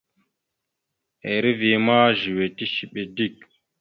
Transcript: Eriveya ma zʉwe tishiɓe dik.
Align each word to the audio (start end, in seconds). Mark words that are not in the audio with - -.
Eriveya 1.33 1.77
ma 1.85 1.97
zʉwe 2.19 2.45
tishiɓe 2.57 3.01
dik. 3.15 3.37